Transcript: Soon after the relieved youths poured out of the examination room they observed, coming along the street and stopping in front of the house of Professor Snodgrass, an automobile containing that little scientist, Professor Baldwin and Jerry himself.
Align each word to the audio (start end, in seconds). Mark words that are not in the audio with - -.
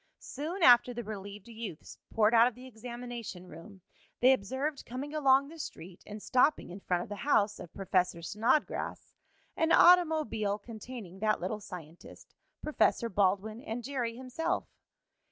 Soon 0.17 0.63
after 0.63 0.95
the 0.95 1.03
relieved 1.03 1.47
youths 1.47 1.99
poured 2.11 2.33
out 2.33 2.47
of 2.47 2.55
the 2.55 2.65
examination 2.65 3.45
room 3.47 3.81
they 4.19 4.33
observed, 4.33 4.83
coming 4.83 5.13
along 5.13 5.47
the 5.49 5.59
street 5.59 6.01
and 6.07 6.23
stopping 6.23 6.71
in 6.71 6.79
front 6.79 7.03
of 7.03 7.09
the 7.09 7.17
house 7.17 7.59
of 7.59 7.71
Professor 7.71 8.23
Snodgrass, 8.23 9.13
an 9.55 9.71
automobile 9.71 10.57
containing 10.57 11.19
that 11.19 11.39
little 11.39 11.59
scientist, 11.61 12.33
Professor 12.63 13.09
Baldwin 13.09 13.61
and 13.61 13.83
Jerry 13.83 14.15
himself. 14.15 14.65